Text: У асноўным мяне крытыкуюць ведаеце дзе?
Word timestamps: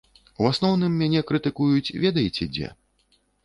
У 0.43 0.47
асноўным 0.51 0.95
мяне 1.03 1.21
крытыкуюць 1.33 1.95
ведаеце 2.07 2.51
дзе? 2.59 2.67